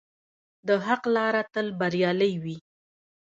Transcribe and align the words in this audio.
د 0.67 0.69
حق 0.85 1.03
لاره 1.15 1.41
تل 1.53 1.67
بریالۍ 1.79 2.33
وي. 2.43 2.57